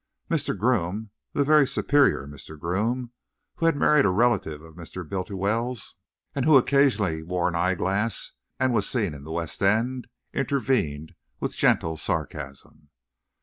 Mr. 0.31 0.57
Groome 0.57 1.11
the 1.33 1.43
very 1.43 1.67
superior 1.67 2.25
Mr. 2.25 2.57
Groome, 2.59 3.11
who 3.57 3.67
had 3.67 3.75
married 3.75 4.03
a 4.03 4.09
relative 4.09 4.59
of 4.63 4.73
Mr. 4.73 5.07
Bultiwell's, 5.07 5.97
and 6.33 6.43
who 6.43 6.57
occasionally 6.57 7.21
wore 7.21 7.47
an 7.47 7.53
eyeglass 7.53 8.31
and 8.59 8.73
was 8.73 8.89
seen 8.89 9.13
in 9.13 9.25
the 9.25 9.31
West 9.31 9.61
End 9.61 10.07
intervened 10.33 11.13
with 11.39 11.55
gentle 11.55 11.97
sarcasm. 11.97 12.89